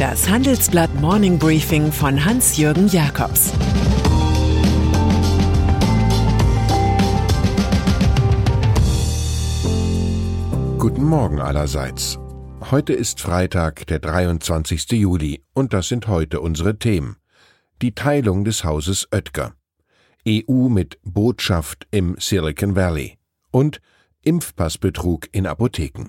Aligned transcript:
Das 0.00 0.30
Handelsblatt 0.30 0.94
Morning 0.98 1.38
Briefing 1.38 1.92
von 1.92 2.24
Hans-Jürgen 2.24 2.88
Jakobs 2.88 3.52
Guten 10.78 11.04
Morgen 11.04 11.38
allerseits. 11.38 12.18
Heute 12.70 12.94
ist 12.94 13.20
Freitag, 13.20 13.86
der 13.88 13.98
23. 13.98 14.92
Juli, 14.92 15.44
und 15.52 15.74
das 15.74 15.88
sind 15.88 16.08
heute 16.08 16.40
unsere 16.40 16.78
Themen. 16.78 17.18
Die 17.82 17.94
Teilung 17.94 18.46
des 18.46 18.64
Hauses 18.64 19.06
Oetker. 19.12 19.52
EU 20.26 20.70
mit 20.70 20.98
Botschaft 21.04 21.86
im 21.90 22.16
Silicon 22.18 22.74
Valley. 22.74 23.18
Und 23.50 23.82
Impfpassbetrug 24.22 25.28
in 25.32 25.46
Apotheken. 25.46 26.08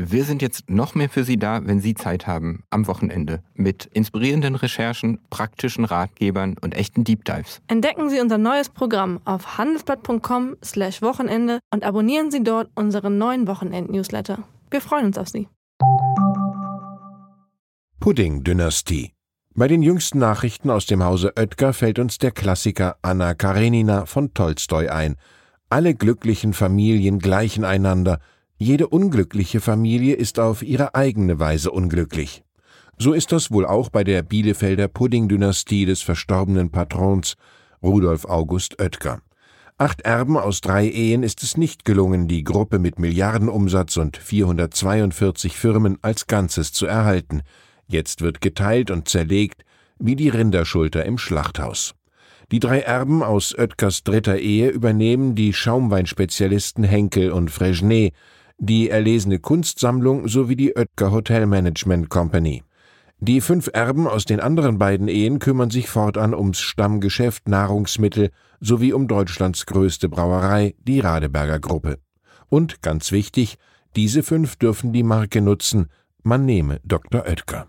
Wir 0.00 0.22
sind 0.22 0.42
jetzt 0.42 0.70
noch 0.70 0.94
mehr 0.94 1.08
für 1.08 1.24
Sie 1.24 1.38
da, 1.38 1.66
wenn 1.66 1.80
Sie 1.80 1.94
Zeit 1.94 2.28
haben, 2.28 2.62
am 2.70 2.86
Wochenende, 2.86 3.42
mit 3.54 3.86
inspirierenden 3.86 4.54
Recherchen, 4.54 5.18
praktischen 5.28 5.84
Ratgebern 5.84 6.54
und 6.60 6.76
echten 6.76 7.02
Deep 7.02 7.24
Dives. 7.24 7.60
Entdecken 7.66 8.08
Sie 8.08 8.20
unser 8.20 8.38
neues 8.38 8.68
Programm 8.68 9.18
auf 9.24 9.58
handelsblatt.com/wochenende 9.58 11.58
und 11.74 11.82
abonnieren 11.82 12.30
Sie 12.30 12.44
dort 12.44 12.70
unseren 12.76 13.18
neuen 13.18 13.48
Wochenend-Newsletter. 13.48 14.44
Wir 14.70 14.80
freuen 14.80 15.06
uns 15.06 15.18
auf 15.18 15.30
Sie. 15.30 15.48
Pudding-Dynastie. 17.98 19.10
Bei 19.56 19.66
den 19.66 19.82
jüngsten 19.82 20.20
Nachrichten 20.20 20.70
aus 20.70 20.86
dem 20.86 21.02
Hause 21.02 21.32
Oetker 21.36 21.72
fällt 21.72 21.98
uns 21.98 22.18
der 22.18 22.30
Klassiker 22.30 22.98
Anna 23.02 23.34
Karenina 23.34 24.06
von 24.06 24.32
Tolstoi 24.32 24.90
ein. 24.90 25.16
Alle 25.70 25.96
glücklichen 25.96 26.52
Familien 26.52 27.18
gleichen 27.18 27.64
einander– 27.64 28.20
jede 28.58 28.88
unglückliche 28.88 29.60
Familie 29.60 30.16
ist 30.16 30.40
auf 30.40 30.62
ihre 30.62 30.94
eigene 30.94 31.38
Weise 31.38 31.70
unglücklich. 31.70 32.42
So 32.98 33.12
ist 33.12 33.30
das 33.30 33.52
wohl 33.52 33.64
auch 33.64 33.90
bei 33.90 34.02
der 34.02 34.22
Bielefelder 34.22 34.88
Pudding-Dynastie 34.88 35.86
des 35.86 36.02
verstorbenen 36.02 36.70
Patrons 36.70 37.36
Rudolf 37.80 38.24
August 38.24 38.80
Oetker. 38.80 39.20
Acht 39.80 40.00
Erben 40.00 40.36
aus 40.36 40.60
drei 40.60 40.88
Ehen 40.88 41.22
ist 41.22 41.44
es 41.44 41.56
nicht 41.56 41.84
gelungen, 41.84 42.26
die 42.26 42.42
Gruppe 42.42 42.80
mit 42.80 42.98
Milliardenumsatz 42.98 43.96
und 43.96 44.16
442 44.16 45.56
Firmen 45.56 45.98
als 46.02 46.26
Ganzes 46.26 46.72
zu 46.72 46.86
erhalten. 46.86 47.42
Jetzt 47.86 48.20
wird 48.20 48.40
geteilt 48.40 48.90
und 48.90 49.08
zerlegt, 49.08 49.64
wie 50.00 50.16
die 50.16 50.30
Rinderschulter 50.30 51.04
im 51.04 51.16
Schlachthaus. 51.16 51.94
Die 52.50 52.58
drei 52.58 52.80
Erben 52.80 53.22
aus 53.22 53.56
Oetkers 53.56 54.02
dritter 54.02 54.38
Ehe 54.38 54.70
übernehmen 54.70 55.36
die 55.36 55.52
Schaumweinspezialisten 55.52 56.82
Henkel 56.82 57.30
und 57.30 57.50
Fresnay, 57.50 58.12
die 58.58 58.90
erlesene 58.90 59.38
Kunstsammlung 59.38 60.28
sowie 60.28 60.56
die 60.56 60.76
Oetker 60.76 61.12
Hotel 61.12 61.46
Management 61.46 62.10
Company. 62.10 62.64
Die 63.20 63.40
fünf 63.40 63.70
Erben 63.72 64.06
aus 64.06 64.24
den 64.24 64.40
anderen 64.40 64.78
beiden 64.78 65.08
Ehen 65.08 65.38
kümmern 65.38 65.70
sich 65.70 65.88
fortan 65.88 66.34
ums 66.34 66.60
Stammgeschäft 66.60 67.48
Nahrungsmittel 67.48 68.30
sowie 68.60 68.92
um 68.92 69.08
Deutschlands 69.08 69.66
größte 69.66 70.08
Brauerei, 70.08 70.74
die 70.82 71.00
Radeberger 71.00 71.60
Gruppe. 71.60 71.98
Und 72.48 72.82
ganz 72.82 73.12
wichtig, 73.12 73.58
diese 73.96 74.22
fünf 74.22 74.56
dürfen 74.56 74.92
die 74.92 75.02
Marke 75.02 75.40
nutzen, 75.40 75.88
man 76.22 76.44
nehme 76.44 76.80
Dr. 76.84 77.24
Oetker. 77.26 77.68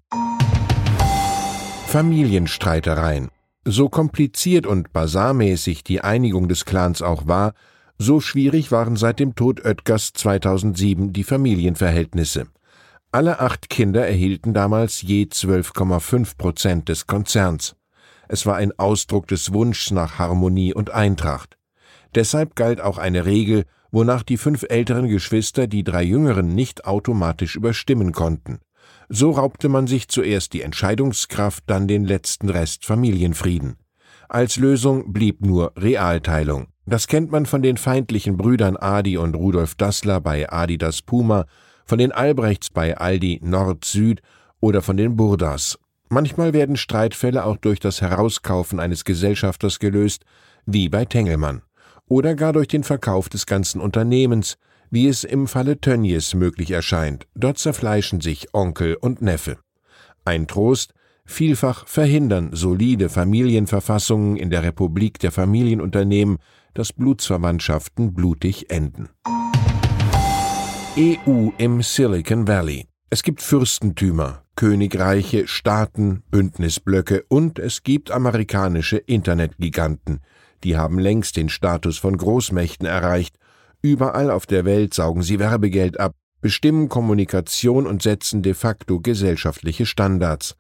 Familienstreitereien. 1.88 3.29
So 3.66 3.89
kompliziert 3.89 4.66
und 4.67 4.94
basarmäßig 4.94 5.83
die 5.83 6.01
Einigung 6.01 6.47
des 6.47 6.66
Clans 6.66 7.01
auch 7.01 7.28
war, 7.28 7.53
so 8.01 8.21
schwierig 8.21 8.71
waren 8.71 8.95
seit 8.95 9.19
dem 9.19 9.35
Tod 9.35 9.65
Oetkers 9.65 10.13
2007 10.13 11.11
die 11.11 11.25
Familienverhältnisse. 11.25 12.47
Alle 13.11 13.39
acht 13.39 13.69
Kinder 13.69 14.07
erhielten 14.07 14.53
damals 14.53 15.01
je 15.01 15.25
12,5 15.25 16.37
Prozent 16.37 16.89
des 16.89 17.07
Konzerns. 17.07 17.75
Es 18.29 18.45
war 18.45 18.55
ein 18.55 18.77
Ausdruck 18.79 19.27
des 19.27 19.51
Wunschs 19.51 19.91
nach 19.91 20.17
Harmonie 20.17 20.73
und 20.73 20.91
Eintracht. 20.91 21.57
Deshalb 22.15 22.55
galt 22.55 22.79
auch 22.79 22.97
eine 22.97 23.25
Regel, 23.25 23.65
wonach 23.91 24.23
die 24.23 24.37
fünf 24.37 24.63
älteren 24.69 25.09
Geschwister 25.09 25.67
die 25.67 25.83
drei 25.83 26.03
jüngeren 26.03 26.55
nicht 26.55 26.85
automatisch 26.85 27.55
überstimmen 27.55 28.13
konnten. 28.13 28.59
So 29.09 29.31
raubte 29.31 29.67
man 29.67 29.87
sich 29.87 30.07
zuerst 30.07 30.53
die 30.53 30.61
Entscheidungskraft, 30.61 31.63
dann 31.67 31.87
den 31.87 32.05
letzten 32.05 32.49
Rest 32.49 32.85
Familienfrieden. 32.85 33.75
Als 34.31 34.57
Lösung 34.57 35.12
blieb 35.12 35.44
nur 35.44 35.73
Realteilung. 35.75 36.67
Das 36.85 37.07
kennt 37.07 37.31
man 37.31 37.47
von 37.47 37.63
den 37.63 37.78
feindlichen 37.78 38.38
Brüdern 38.38 38.78
Adi 38.78 39.17
und 39.17 39.35
Rudolf 39.35 39.73
Dassler 39.73 40.22
bei 40.22 40.47
Adidas 40.47 41.01
Puma, 41.01 41.47
von 41.88 41.97
den 41.97 42.12
Albrechts 42.12 42.69
bei 42.69 42.95
Aldi 42.95 43.40
Nord-Süd 43.41 44.22
oder 44.59 44.84
von 44.84 44.97
den 44.97 45.16
Burdas. 45.16 45.79
Manchmal 46.09 46.53
werden 46.53 46.78
Streitfälle 46.78 47.44
auch 47.44 47.57
durch 47.57 47.79
das 47.79 48.01
Herauskaufen 48.01 48.79
eines 48.79 49.03
Gesellschafters 49.03 49.79
gelöst, 49.79 50.25
wie 50.67 50.90
bei 50.90 51.06
Tengelmann, 51.06 51.63
oder 52.07 52.35
gar 52.35 52.53
durch 52.53 52.67
den 52.67 52.84
Verkauf 52.84 53.29
des 53.29 53.47
ganzen 53.47 53.81
Unternehmens, 53.81 54.59
wie 54.91 55.07
es 55.07 55.23
im 55.23 55.47
Falle 55.47 55.81
Tönnies 55.81 56.35
möglich 56.35 56.69
erscheint. 56.69 57.25
Dort 57.34 57.57
zerfleischen 57.57 58.22
sich 58.22 58.53
Onkel 58.53 58.94
und 58.96 59.23
Neffe. 59.23 59.57
Ein 60.23 60.46
Trost, 60.46 60.94
vielfach 61.29 61.88
verhindern 61.88 62.50
solide 62.53 63.09
Familienverfassungen 63.09 64.38
in 64.38 64.50
der 64.50 64.63
Republik 64.63 65.19
der 65.19 65.31
Familienunternehmen 65.31 66.38
dass 66.73 66.94
Blutsverwandtschaften 66.94 68.13
blutig 68.13 68.69
enden. 68.69 69.09
EU 70.97 71.50
im 71.57 71.81
Silicon 71.81 72.47
Valley. 72.47 72.88
Es 73.09 73.23
gibt 73.23 73.41
Fürstentümer, 73.41 74.44
Königreiche, 74.56 75.47
Staaten, 75.47 76.23
Bündnisblöcke 76.29 77.25
und 77.28 77.57
es 77.59 77.84
gibt 77.84 78.11
amerikanische 78.11 78.97
Internetgiganten. 78.97 80.22
Die 80.63 80.78
haben 80.78 81.00
längst 81.00 81.38
den 81.38 81.50
Status 81.50 81.97
von 81.97 82.17
Großmächten 82.17 82.85
erreicht. 82.85 83.38
Überall 83.81 84.29
auf 84.29 84.46
der 84.46 84.66
Welt 84.66 84.94
saugen 84.94 85.22
sie 85.22 85.40
Werbegeld 85.40 86.00
ab, 86.00 86.16
bestimmen 86.41 86.90
Kommunikation 86.90 87.88
und 87.88 88.01
setzen 88.01 88.41
de 88.41 88.53
facto 88.53 89.00
gesellschaftliche 89.00 89.85
Standards. 89.85 90.56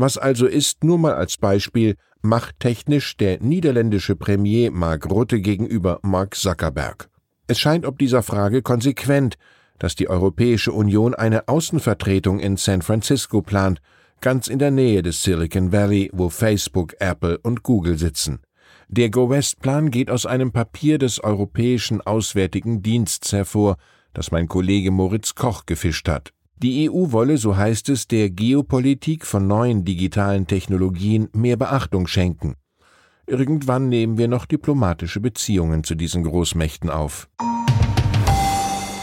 Was 0.00 0.16
also 0.16 0.46
ist, 0.46 0.84
nur 0.84 0.96
mal 0.96 1.14
als 1.14 1.38
Beispiel, 1.38 1.96
machttechnisch 2.22 3.16
der 3.16 3.42
niederländische 3.42 4.14
Premier 4.14 4.70
Mark 4.70 5.10
Rutte 5.10 5.40
gegenüber 5.40 5.98
Mark 6.02 6.36
Zuckerberg. 6.36 7.10
Es 7.48 7.58
scheint 7.58 7.84
ob 7.84 7.98
dieser 7.98 8.22
Frage 8.22 8.62
konsequent, 8.62 9.38
dass 9.80 9.96
die 9.96 10.08
Europäische 10.08 10.70
Union 10.70 11.16
eine 11.16 11.48
Außenvertretung 11.48 12.38
in 12.38 12.56
San 12.56 12.82
Francisco 12.82 13.42
plant, 13.42 13.80
ganz 14.20 14.46
in 14.46 14.60
der 14.60 14.70
Nähe 14.70 15.02
des 15.02 15.24
Silicon 15.24 15.72
Valley, 15.72 16.10
wo 16.12 16.28
Facebook, 16.28 16.94
Apple 17.00 17.36
und 17.38 17.64
Google 17.64 17.98
sitzen. 17.98 18.38
Der 18.86 19.10
Go-West-Plan 19.10 19.90
geht 19.90 20.12
aus 20.12 20.26
einem 20.26 20.52
Papier 20.52 20.98
des 20.98 21.24
Europäischen 21.24 22.00
Auswärtigen 22.02 22.82
Dienstes 22.82 23.32
hervor, 23.32 23.76
das 24.14 24.30
mein 24.30 24.46
Kollege 24.46 24.92
Moritz 24.92 25.34
Koch 25.34 25.66
gefischt 25.66 26.08
hat. 26.08 26.32
Die 26.60 26.90
EU 26.90 27.12
wolle, 27.12 27.38
so 27.38 27.56
heißt 27.56 27.88
es, 27.88 28.08
der 28.08 28.30
Geopolitik 28.30 29.24
von 29.24 29.46
neuen 29.46 29.84
digitalen 29.84 30.48
Technologien 30.48 31.28
mehr 31.32 31.56
Beachtung 31.56 32.08
schenken. 32.08 32.54
Irgendwann 33.28 33.88
nehmen 33.88 34.18
wir 34.18 34.26
noch 34.26 34.44
diplomatische 34.44 35.20
Beziehungen 35.20 35.84
zu 35.84 35.94
diesen 35.94 36.24
Großmächten 36.24 36.90
auf. 36.90 37.28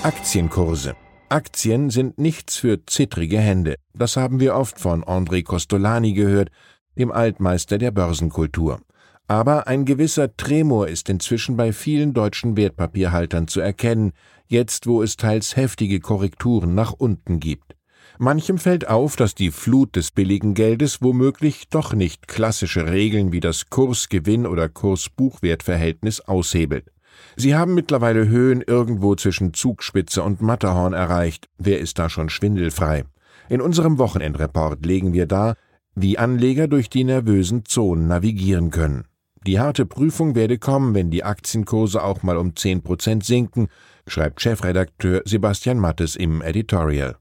Aktienkurse. 0.03 0.95
Aktien 1.29 1.89
sind 1.91 2.17
nichts 2.17 2.57
für 2.57 2.85
zittrige 2.85 3.39
Hände. 3.39 3.75
Das 3.93 4.17
haben 4.17 4.41
wir 4.41 4.55
oft 4.55 4.77
von 4.77 5.05
André 5.05 5.41
Costolani 5.43 6.11
gehört, 6.11 6.49
dem 6.97 7.09
Altmeister 7.09 7.77
der 7.77 7.91
Börsenkultur. 7.91 8.81
Aber 9.27 9.67
ein 9.67 9.85
gewisser 9.85 10.35
Tremor 10.37 10.87
ist 10.87 11.09
inzwischen 11.09 11.57
bei 11.57 11.73
vielen 11.73 12.13
deutschen 12.13 12.57
Wertpapierhaltern 12.57 13.47
zu 13.47 13.59
erkennen, 13.59 14.11
jetzt 14.47 14.85
wo 14.85 15.01
es 15.01 15.17
teils 15.17 15.55
heftige 15.55 15.99
Korrekturen 15.99 16.75
nach 16.75 16.93
unten 16.93 17.39
gibt. 17.39 17.75
Manchem 18.17 18.57
fällt 18.59 18.87
auf, 18.87 19.15
dass 19.15 19.35
die 19.35 19.51
Flut 19.51 19.95
des 19.95 20.11
billigen 20.11 20.53
Geldes 20.53 21.01
womöglich 21.01 21.67
doch 21.69 21.93
nicht 21.93 22.27
klassische 22.27 22.89
Regeln 22.89 23.31
wie 23.31 23.39
das 23.41 23.69
Kursgewinn 23.69 24.45
oder 24.45 24.69
Kurs-Buchwert-Verhältnis 24.69 26.21
aushebelt. 26.21 26.91
Sie 27.35 27.55
haben 27.55 27.73
mittlerweile 27.73 28.27
Höhen 28.27 28.61
irgendwo 28.61 29.15
zwischen 29.15 29.53
Zugspitze 29.53 30.23
und 30.23 30.41
Matterhorn 30.41 30.93
erreicht. 30.93 31.49
Wer 31.57 31.79
ist 31.79 31.99
da 31.99 32.09
schon 32.09 32.29
schwindelfrei? 32.29 33.05
In 33.49 33.61
unserem 33.61 33.97
Wochenendreport 33.97 34.85
legen 34.85 35.13
wir 35.13 35.25
dar, 35.25 35.55
wie 35.95 36.17
Anleger 36.17 36.67
durch 36.67 36.89
die 36.89 37.03
nervösen 37.03 37.65
Zonen 37.65 38.07
navigieren 38.07 38.69
können. 38.69 39.05
Die 39.45 39.59
harte 39.59 39.85
Prüfung 39.85 40.33
werde 40.33 40.57
kommen, 40.57 40.95
wenn 40.95 41.11
die 41.11 41.23
Aktienkurse 41.23 42.03
auch 42.03 42.23
mal 42.23 42.37
um 42.37 42.55
10 42.55 42.81
Prozent 42.81 43.23
sinken, 43.23 43.67
schreibt 44.07 44.41
Chefredakteur 44.41 45.21
Sebastian 45.25 45.77
Mattes 45.77 46.15
im 46.15 46.41
Editorial. 46.41 47.17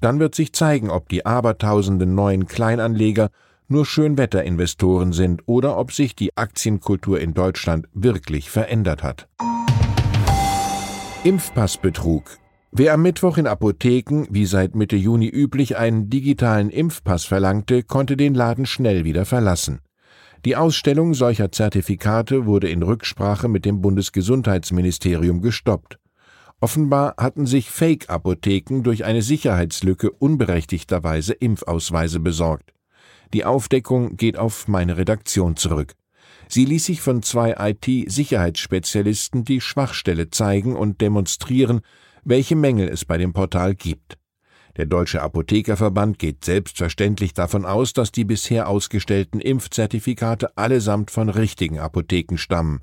Dann 0.00 0.18
wird 0.18 0.34
sich 0.34 0.52
zeigen, 0.52 0.90
ob 0.90 1.08
die 1.08 1.24
abertausenden 1.24 2.16
neuen 2.16 2.46
Kleinanleger 2.46 3.30
nur 3.68 3.86
Schönwetterinvestoren 3.86 5.12
sind 5.12 5.42
oder 5.46 5.78
ob 5.78 5.92
sich 5.92 6.16
die 6.16 6.36
Aktienkultur 6.36 7.20
in 7.20 7.32
Deutschland 7.32 7.86
wirklich 7.92 8.50
verändert 8.50 9.04
hat. 9.04 9.28
Impfpassbetrug. 11.22 12.38
Wer 12.72 12.94
am 12.94 13.02
Mittwoch 13.02 13.38
in 13.38 13.46
Apotheken, 13.46 14.26
wie 14.30 14.46
seit 14.46 14.74
Mitte 14.74 14.96
Juni 14.96 15.28
üblich, 15.28 15.76
einen 15.76 16.10
digitalen 16.10 16.70
Impfpass 16.70 17.24
verlangte, 17.24 17.84
konnte 17.84 18.16
den 18.16 18.34
Laden 18.34 18.66
schnell 18.66 19.04
wieder 19.04 19.24
verlassen. 19.24 19.80
Die 20.44 20.54
Ausstellung 20.54 21.14
solcher 21.14 21.50
Zertifikate 21.50 22.46
wurde 22.46 22.68
in 22.68 22.82
Rücksprache 22.82 23.48
mit 23.48 23.64
dem 23.64 23.80
Bundesgesundheitsministerium 23.80 25.42
gestoppt. 25.42 25.98
Offenbar 26.60 27.14
hatten 27.18 27.46
sich 27.46 27.70
Fake-Apotheken 27.70 28.82
durch 28.82 29.04
eine 29.04 29.22
Sicherheitslücke 29.22 30.10
unberechtigterweise 30.10 31.32
Impfausweise 31.32 32.20
besorgt. 32.20 32.72
Die 33.32 33.44
Aufdeckung 33.44 34.16
geht 34.16 34.38
auf 34.38 34.68
meine 34.68 34.96
Redaktion 34.96 35.56
zurück. 35.56 35.94
Sie 36.48 36.64
ließ 36.64 36.84
sich 36.86 37.00
von 37.00 37.22
zwei 37.22 37.54
IT-Sicherheitsspezialisten 37.58 39.44
die 39.44 39.60
Schwachstelle 39.60 40.30
zeigen 40.30 40.76
und 40.76 41.00
demonstrieren, 41.00 41.80
welche 42.24 42.56
Mängel 42.56 42.88
es 42.88 43.04
bei 43.04 43.18
dem 43.18 43.32
Portal 43.32 43.74
gibt. 43.74 44.18
Der 44.76 44.86
Deutsche 44.86 45.22
Apothekerverband 45.22 46.18
geht 46.18 46.44
selbstverständlich 46.44 47.34
davon 47.34 47.64
aus, 47.64 47.92
dass 47.92 48.12
die 48.12 48.24
bisher 48.24 48.68
ausgestellten 48.68 49.40
Impfzertifikate 49.40 50.56
allesamt 50.56 51.10
von 51.10 51.28
richtigen 51.28 51.78
Apotheken 51.78 52.36
stammen. 52.36 52.80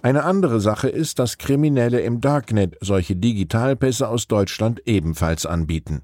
Eine 0.00 0.24
andere 0.24 0.60
Sache 0.60 0.88
ist, 0.88 1.18
dass 1.18 1.38
Kriminelle 1.38 2.00
im 2.00 2.20
Darknet 2.20 2.76
solche 2.80 3.16
Digitalpässe 3.16 4.08
aus 4.08 4.26
Deutschland 4.28 4.82
ebenfalls 4.86 5.46
anbieten. 5.46 6.02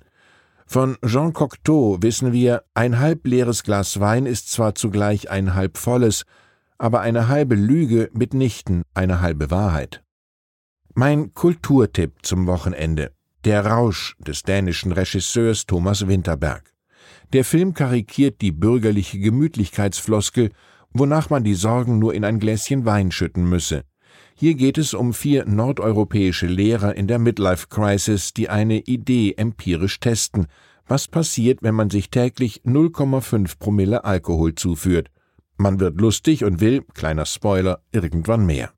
Von 0.66 0.96
Jean 1.04 1.32
Cocteau 1.32 1.98
wissen 2.00 2.32
wir, 2.32 2.62
ein 2.74 2.98
halb 2.98 3.26
leeres 3.26 3.62
Glas 3.62 4.00
Wein 4.00 4.24
ist 4.24 4.50
zwar 4.50 4.74
zugleich 4.74 5.30
ein 5.30 5.54
halb 5.54 5.76
volles, 5.76 6.24
aber 6.78 7.00
eine 7.00 7.28
halbe 7.28 7.56
Lüge 7.56 8.08
mitnichten 8.14 8.84
eine 8.94 9.20
halbe 9.20 9.50
Wahrheit. 9.50 10.02
Mein 10.94 11.34
Kulturtipp 11.34 12.12
zum 12.22 12.46
Wochenende. 12.46 13.12
Der 13.46 13.64
Rausch 13.64 14.16
des 14.18 14.42
dänischen 14.42 14.92
Regisseurs 14.92 15.64
Thomas 15.64 16.06
Winterberg. 16.06 16.74
Der 17.32 17.42
Film 17.42 17.72
karikiert 17.72 18.42
die 18.42 18.52
bürgerliche 18.52 19.18
Gemütlichkeitsfloskel, 19.18 20.50
wonach 20.92 21.30
man 21.30 21.42
die 21.42 21.54
Sorgen 21.54 21.98
nur 21.98 22.12
in 22.12 22.24
ein 22.24 22.38
Gläschen 22.38 22.84
Wein 22.84 23.10
schütten 23.10 23.48
müsse. 23.48 23.84
Hier 24.34 24.54
geht 24.56 24.76
es 24.76 24.92
um 24.92 25.14
vier 25.14 25.46
nordeuropäische 25.46 26.48
Lehrer 26.48 26.94
in 26.94 27.06
der 27.06 27.18
Midlife 27.18 27.68
Crisis, 27.68 28.34
die 28.34 28.50
eine 28.50 28.80
Idee 28.80 29.32
empirisch 29.38 30.00
testen. 30.00 30.46
Was 30.86 31.08
passiert, 31.08 31.62
wenn 31.62 31.74
man 31.74 31.88
sich 31.88 32.10
täglich 32.10 32.60
0,5 32.66 33.58
Promille 33.58 34.04
Alkohol 34.04 34.54
zuführt? 34.54 35.10
Man 35.56 35.80
wird 35.80 35.98
lustig 35.98 36.44
und 36.44 36.60
will, 36.60 36.82
kleiner 36.92 37.24
Spoiler, 37.24 37.80
irgendwann 37.90 38.44
mehr. 38.44 38.74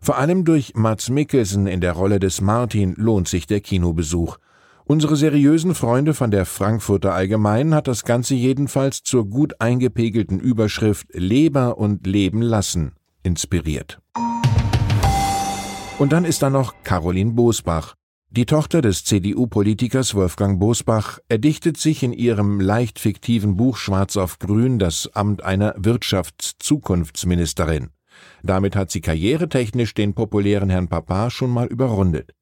Vor 0.00 0.18
allem 0.18 0.44
durch 0.44 0.74
Mats 0.74 1.08
Mikkelsen 1.08 1.66
in 1.66 1.80
der 1.80 1.92
Rolle 1.92 2.18
des 2.18 2.40
Martin 2.40 2.94
lohnt 2.96 3.28
sich 3.28 3.46
der 3.46 3.60
Kinobesuch. 3.60 4.38
Unsere 4.86 5.16
seriösen 5.16 5.74
Freunde 5.74 6.12
von 6.12 6.30
der 6.30 6.44
Frankfurter 6.44 7.14
Allgemeinen 7.14 7.74
hat 7.74 7.88
das 7.88 8.04
Ganze 8.04 8.34
jedenfalls 8.34 9.02
zur 9.02 9.26
gut 9.26 9.60
eingepegelten 9.60 10.40
Überschrift 10.40 11.06
Leber 11.12 11.78
und 11.78 12.06
Leben 12.06 12.42
lassen 12.42 12.92
inspiriert. 13.22 13.98
Und 15.98 16.12
dann 16.12 16.26
ist 16.26 16.42
da 16.42 16.50
noch 16.50 16.74
Caroline 16.82 17.32
Bosbach. 17.32 17.94
Die 18.36 18.46
Tochter 18.46 18.82
des 18.82 19.04
CDU-Politikers 19.04 20.16
Wolfgang 20.16 20.58
Bosbach 20.58 21.20
erdichtet 21.28 21.76
sich 21.76 22.02
in 22.02 22.12
ihrem 22.12 22.60
leicht 22.60 22.98
fiktiven 22.98 23.56
Buch 23.56 23.76
Schwarz 23.76 24.16
auf 24.16 24.40
Grün 24.40 24.80
das 24.80 25.08
Amt 25.14 25.44
einer 25.44 25.72
Wirtschaftszukunftsministerin. 25.78 27.90
Damit 28.42 28.76
hat 28.76 28.90
sie 28.90 29.00
karrieretechnisch 29.00 29.94
den 29.94 30.14
populären 30.14 30.70
Herrn 30.70 30.88
Papa 30.88 31.30
schon 31.30 31.50
mal 31.50 31.66
überrundet. 31.66 32.34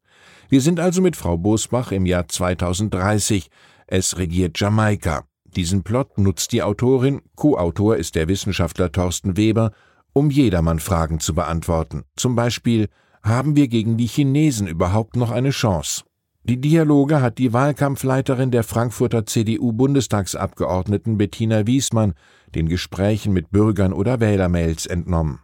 Wir 0.49 0.61
sind 0.61 0.81
also 0.81 1.01
mit 1.01 1.17
Frau 1.17 1.37
Bosbach 1.39 1.93
im 1.93 2.07
Jahr 2.07 2.29
2030. 2.29 3.49
Es 3.87 4.19
regiert 4.19 4.59
Jamaika. 4.59 5.25
Diesen 5.57 5.83
Plot 5.83 6.19
nutzt 6.19 6.53
die 6.53 6.63
Autorin, 6.63 7.21
Co-Autor 7.37 7.97
ist 7.97 8.15
der 8.15 8.29
Wissenschaftler 8.29 8.91
Thorsten 8.91 9.37
Weber, 9.37 9.73
um 10.13 10.31
jedermann 10.31 10.79
Fragen 10.79 11.21
zu 11.21 11.35
beantworten. 11.35 12.05
Zum 12.17 12.35
Beispiel, 12.35 12.89
haben 13.23 13.55
wir 13.55 13.69
gegen 13.69 13.97
die 13.97 14.07
Chinesen 14.07 14.67
überhaupt 14.67 15.17
noch 15.17 15.31
eine 15.31 15.51
Chance? 15.51 16.05
Die 16.45 16.61
Dialoge 16.61 17.21
hat 17.21 17.39
die 17.39 17.53
Wahlkampfleiterin 17.53 18.51
der 18.51 18.65
Frankfurter 18.65 19.27
CDU-Bundestagsabgeordneten 19.27 21.17
Bettina 21.17 21.69
Wiesmann 21.69 22.15
den 22.55 22.69
Gesprächen 22.69 23.33
mit 23.33 23.51
Bürgern 23.51 23.93
oder 23.93 24.19
Wählermails 24.19 24.87
entnommen. 24.87 25.39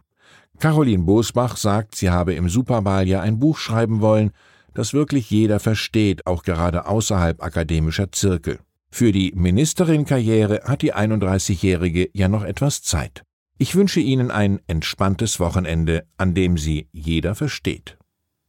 Caroline 0.59 1.03
Bosbach 1.03 1.55
sagt, 1.55 1.95
sie 1.95 2.09
habe 2.09 2.33
im 2.33 2.49
Superwahljahr 2.49 3.21
ein 3.21 3.39
Buch 3.39 3.57
schreiben 3.57 4.01
wollen, 4.01 4.31
das 4.73 4.93
wirklich 4.93 5.29
jeder 5.29 5.59
versteht, 5.59 6.27
auch 6.27 6.43
gerade 6.43 6.85
außerhalb 6.85 7.41
akademischer 7.41 8.11
Zirkel. 8.11 8.59
Für 8.91 9.11
die 9.11 9.31
Ministerin-Karriere 9.35 10.61
hat 10.65 10.81
die 10.81 10.93
31-Jährige 10.93 12.09
ja 12.13 12.27
noch 12.27 12.43
etwas 12.43 12.81
Zeit. 12.81 13.23
Ich 13.57 13.75
wünsche 13.75 13.99
Ihnen 13.99 14.31
ein 14.31 14.59
entspanntes 14.67 15.39
Wochenende, 15.39 16.05
an 16.17 16.33
dem 16.33 16.57
Sie 16.57 16.89
jeder 16.91 17.35
versteht. 17.35 17.97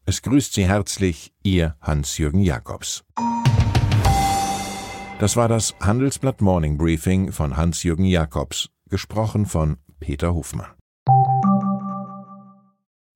Es 0.07 0.23
grüßt 0.23 0.55
Sie 0.55 0.67
herzlich 0.67 1.33
Ihr 1.43 1.77
Hans-Jürgen 1.81 2.41
Jakobs. 2.41 3.05
Das 5.19 5.37
war 5.37 5.49
das 5.49 5.75
Handelsblatt 5.81 6.41
Morning 6.41 6.79
Briefing 6.79 7.31
von 7.31 7.57
Hans-Jürgen 7.57 8.07
Jakobs, 8.07 8.71
gesprochen 8.89 9.47
von 9.47 9.77
Peter 10.01 10.33
Hofmann. 10.35 10.80